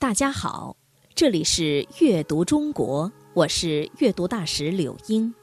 [0.00, 0.76] 大家好，
[1.12, 5.34] 这里是阅读中国，我是阅读大使柳英。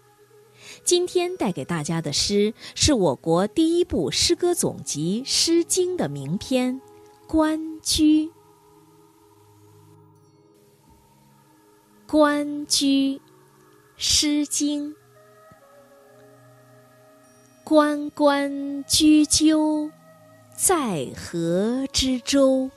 [0.85, 6.79] 今天带给大家的诗是我国第一部诗歌总集《诗经》的名篇
[7.27, 8.27] 《关雎》。
[12.07, 13.15] 《关雎》，
[13.97, 14.91] 《诗经》。
[17.65, 19.91] 关关雎鸠，
[20.55, 22.71] 在河之洲。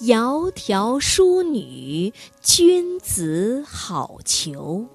[0.00, 4.86] 窈窕淑女，君子好逑。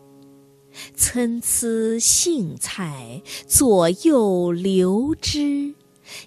[0.96, 5.76] 参差荇菜，左右流之。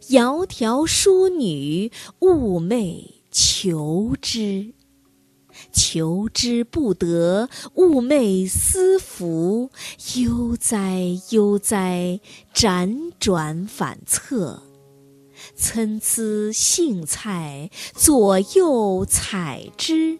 [0.09, 4.73] 窈窕淑女，寤寐求之。
[5.73, 9.71] 求之不得，寤寐思服。
[10.17, 11.01] 悠哉
[11.31, 12.21] 悠哉，
[12.53, 14.63] 辗转反侧。
[15.55, 20.19] 参差荇菜，左右采之。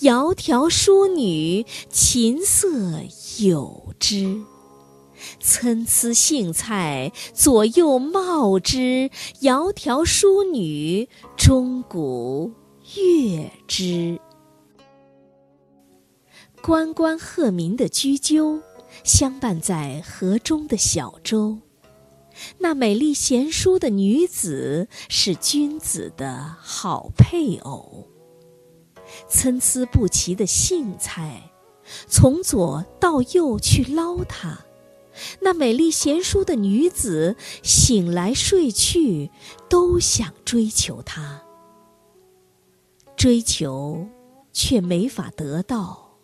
[0.00, 3.02] 窈窕淑女，琴瑟
[3.38, 4.40] 友之。
[5.38, 9.10] 参差荇菜，左右芼之。
[9.40, 12.52] 窈窕淑女，钟鼓
[12.96, 14.18] 乐之。
[16.62, 18.60] 关关鹤鸣的雎鸠，
[19.04, 21.58] 相伴在河中的小舟。
[22.58, 28.08] 那美丽贤淑的女子是君子的好配偶。
[29.28, 31.52] 参差不齐的荇菜，
[32.06, 34.60] 从左到右去捞它。
[35.40, 39.30] 那美丽贤淑的女子醒来睡去，
[39.68, 41.42] 都想追求它。
[43.16, 44.06] 追求，
[44.52, 46.16] 却没法得到，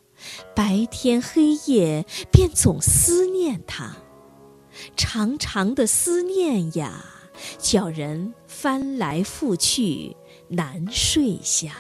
[0.54, 3.96] 白天黑夜便总思念它。
[4.96, 7.04] 长长的思念呀，
[7.58, 10.16] 叫人翻来覆去
[10.48, 11.76] 难睡下。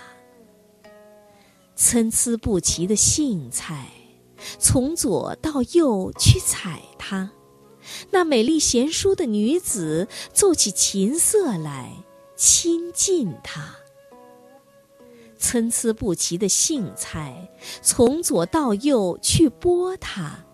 [1.74, 3.90] 参差不齐的荇菜，
[4.58, 7.30] 从左到右去采它。
[8.10, 11.92] 那美丽贤淑的女子奏起琴瑟来，
[12.34, 13.76] 亲近它。
[15.38, 17.50] 参差不齐的荇菜，
[17.82, 20.45] 从左到右去拨它。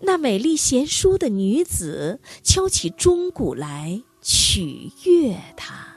[0.00, 5.96] 那美丽贤淑的女子敲起钟鼓来取悦他。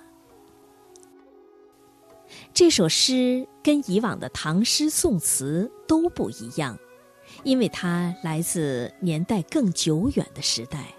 [2.54, 6.78] 这首诗跟以往的唐诗宋词都不一样，
[7.44, 10.96] 因为它来自年代更久远的时代。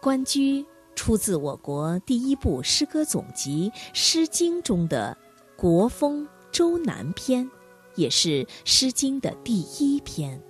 [0.02, 0.62] 《关雎》
[0.96, 5.16] 出自我国第一部诗歌总集《诗经》中的
[5.60, 7.46] 《国风·周南篇》，
[7.94, 10.42] 也是《诗经》的第一篇。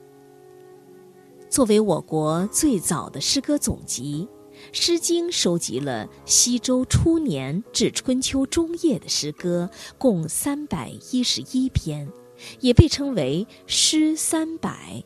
[1.55, 4.27] 作为我国最早的诗歌总集，
[4.73, 12.11] 《诗经》收集了西周初年至春秋中叶的诗歌，共三百一十一篇，
[12.59, 15.05] 也被称为“诗三百”，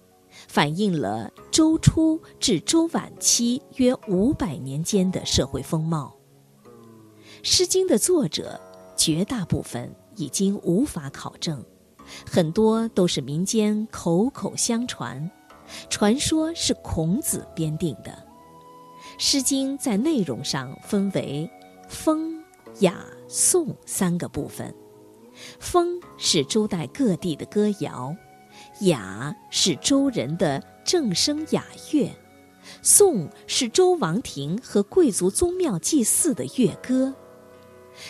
[0.48, 6.16] 反映了周初至周晚期约五百年间的社会风貌。
[7.42, 8.58] 《诗经》的作者
[8.96, 11.62] 绝大部分已经无法考证，
[12.24, 15.30] 很多都是民间口口相传。
[15.88, 18.10] 传说是孔子编定的，
[19.18, 21.50] 《诗经》在内容上分为
[21.88, 22.42] 风、
[22.80, 24.74] 雅、颂三个部分。
[25.60, 28.14] 风是周代各地的歌谣，
[28.80, 32.10] 雅是周人的正声雅乐，
[32.82, 37.06] 颂是周王庭和贵族宗庙祭祀的乐歌。《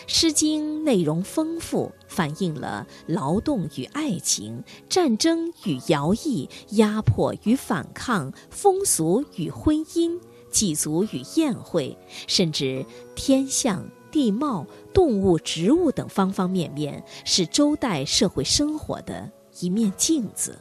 [0.06, 10.19] 诗经》内容丰富，反映了劳动与爱情、战争与徭役、压迫与反抗、风俗与婚姻、
[10.50, 12.84] 祭祖与宴会，甚至
[13.15, 20.59] 天象、地貌、动物、植物等方方面面，是周代社会生活的一面镜子。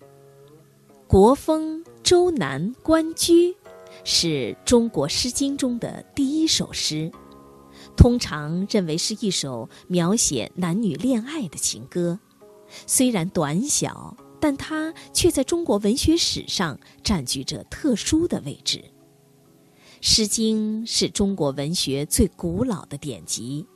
[1.08, 3.54] 《国风·周南·关雎》。
[4.04, 7.10] 是中国《诗经》中的第一首诗，
[7.96, 12.18] 通常认为是一首描写男女恋爱的情歌。
[12.86, 18.78] 虽然短小，但它却在中国文学史上占据着特殊的位置。
[20.00, 23.66] 《诗经》是中国文学最古老的典籍，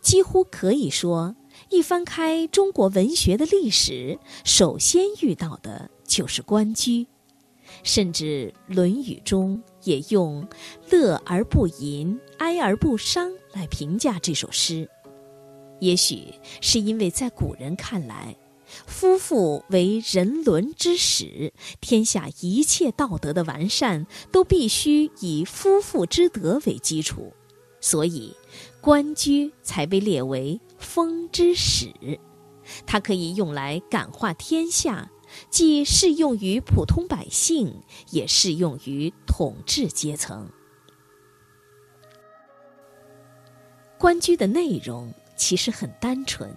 [0.00, 1.36] 几乎可以说，
[1.70, 7.04] 一翻开中国文学的历史，首先遇到的就是《关雎》。
[7.82, 10.46] 甚至《论语》中也用
[10.90, 14.88] “乐而不淫，哀而不伤”来评价这首诗。
[15.80, 18.36] 也许是因为在古人看来，
[18.86, 27.32] 夫妇为人伦之始，天下一切道德的完善都必须以夫妇之德为基础。
[27.78, 28.34] 所以
[28.80, 31.92] 关雎才被列为风之始。
[32.84, 35.08] 它可以用来感化天下，
[35.50, 40.50] 既适用于普通百姓，也适用于统治阶层。
[43.98, 46.54] 关雎的内容其实很单纯，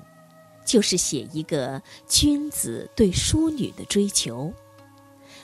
[0.66, 4.54] 就是写一个君子对淑女的追求。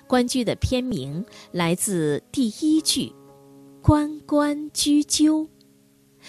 [0.06, 3.14] 关雎的篇名来自第一句
[3.82, 5.50] “关关雎鸠”。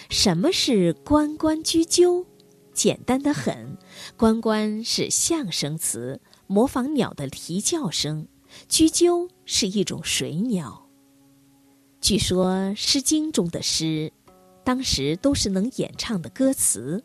[0.09, 2.25] 什么是“关关雎鸠”？
[2.73, 3.77] 简单的很
[4.15, 8.27] ，“关关”是象声词，模仿鸟的啼叫声
[8.67, 10.87] ；“雎鸠”是一种水鸟。
[12.01, 14.11] 据说《诗经》中的诗。
[14.63, 17.01] 当时都是能演唱的歌词，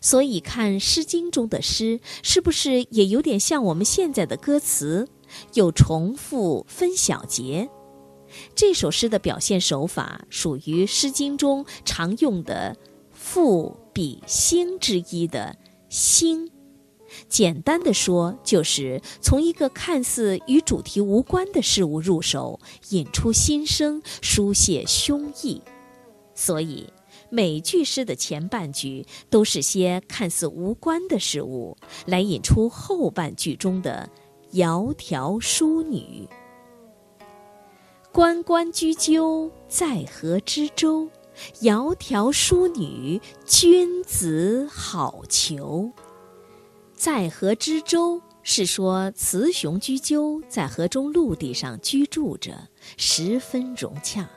[0.00, 5.08] 所以看《诗经》中的诗，是不是也有点像我们现在的歌词，
[5.54, 7.68] 有重复分小节？
[8.54, 12.76] 这首诗的表现手法属于《诗经》中常用的
[13.10, 15.56] 赋、比、兴之一的
[15.88, 16.48] 兴。
[17.28, 22.60] 简单的说，就是从一个看似与主题无关的事物入手，
[22.90, 25.60] 引出心声，抒泄胸臆。
[26.34, 26.92] 所以，
[27.28, 31.76] 每句诗的前半句都是些看似无关的事物，
[32.06, 34.08] 来引出后半句中的
[34.52, 36.28] “窈窕淑女”。
[38.12, 41.08] 关关雎鸠，在河之洲。
[41.62, 45.90] 窈窕淑女，君子好逑。
[47.02, 52.56] 在河之洲是说雌雄雎鸠在河中陆地上居住着，
[52.96, 54.30] 十分融洽。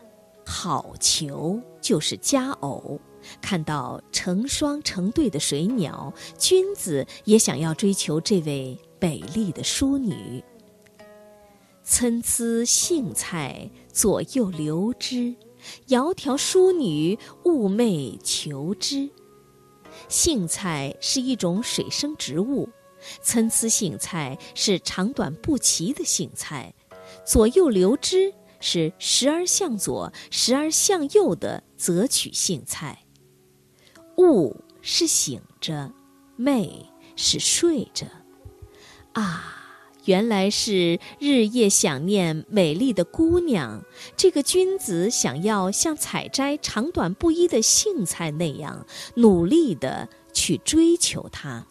[0.48, 3.00] 好逑就是佳偶，
[3.40, 10.44] 看到成双成对的水鸟，君子也想要追求这位美丽的淑女。
[11.84, 15.36] 参差荇菜，左右流之；
[15.88, 19.08] 窈窕淑女，寤寐求之。
[20.08, 22.70] 荇菜是一种水生植物，
[23.22, 26.74] 参差荇菜是长短不齐的荇菜，
[27.26, 28.34] 左右流之。
[28.62, 33.04] 是时而向左，时而向右的择取荇菜。
[34.16, 35.92] 寤是醒着，
[36.40, 38.08] 寐是睡着。
[39.14, 39.65] 啊，
[40.06, 43.84] 原来是日夜想念美丽的姑娘。
[44.16, 48.86] 这个君子想要像采摘长短不一的荇菜那样
[49.16, 51.66] 努力的去追求她，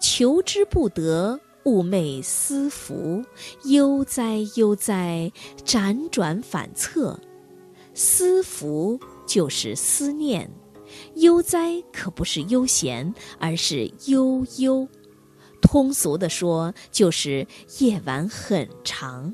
[0.00, 1.40] 求之不得。
[1.62, 3.22] 寤寐思服，
[3.64, 5.30] 悠哉悠哉，
[5.62, 7.20] 辗转反侧。
[7.92, 10.50] 思服就是思念，
[11.16, 14.88] 悠哉可不是悠闲，而是悠悠。
[15.70, 17.46] 通俗的说，就是
[17.78, 19.32] 夜晚很长。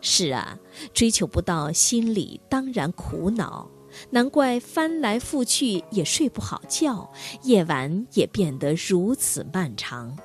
[0.00, 0.56] 是啊，
[0.92, 3.68] 追求不到，心里当然苦恼。
[4.10, 7.10] 难怪翻来覆去也睡不好觉，
[7.42, 10.16] 夜晚也变得如此漫长。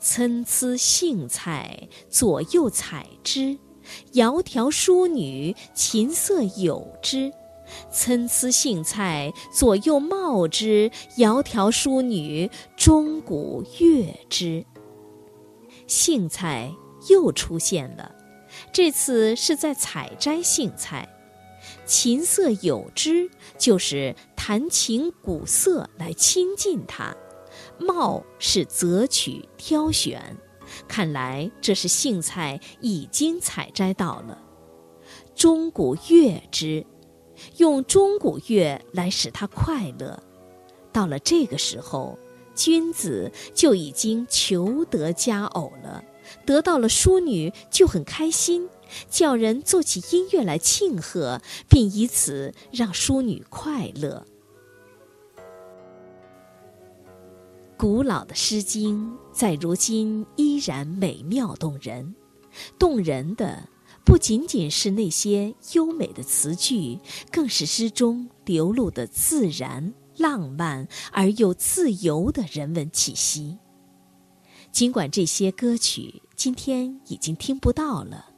[0.00, 3.56] 参差荇菜，左右采之；
[4.12, 7.32] 窈窕淑女，琴瑟友之。
[7.90, 14.64] 参差荇菜，左右芼之；窈窕淑女，钟鼓乐之。
[15.86, 16.72] 荇菜
[17.08, 18.14] 又出现了，
[18.72, 21.08] 这次是在采摘荇菜。
[21.84, 27.14] 琴瑟友之，就是弹琴鼓瑟来亲近它。
[27.78, 30.36] 芼是择取、挑选，
[30.88, 34.38] 看来这是荇菜已经采摘到了。
[35.34, 36.84] 钟鼓乐之，
[37.56, 40.22] 用钟鼓乐来使他快乐。
[40.92, 42.18] 到了这个时候，
[42.54, 46.04] 君子就已经求得佳偶了，
[46.44, 48.68] 得到了淑女就很开心，
[49.08, 54.26] 叫人做起音乐来庆贺，并以此让淑女快乐。
[57.78, 62.14] 古老的《诗经》在如今依然美妙动人，
[62.78, 63.68] 动人的
[64.04, 66.98] 不仅仅是那些优美的词句，
[67.30, 73.58] 更是诗中流露的自然、浪漫而又自由的人文气息。
[74.72, 78.30] 尽管这些歌曲今天已经听不到了，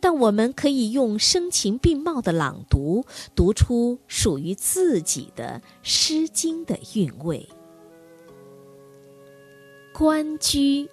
[0.00, 7.48] 但我们可以用声情并茂的朗读，读出属于自己的《诗经》的韵味。
[9.92, 10.86] 关雎，《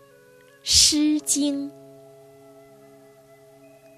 [0.63, 1.69] 诗经》。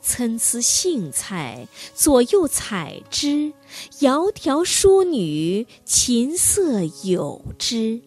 [0.00, 3.52] 参差荇菜，左右采之；
[3.98, 8.02] 窈窕淑女，琴瑟友之。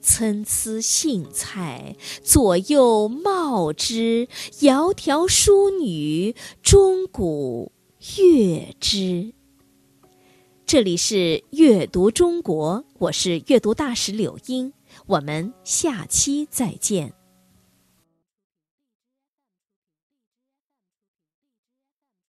[0.00, 7.72] 参差荇菜，左右芼之；窈窕淑女，钟鼓
[8.16, 9.32] 乐之。
[10.64, 14.72] 这里是阅读中国，我是阅读大使柳英，
[15.06, 17.25] 我们下期再见。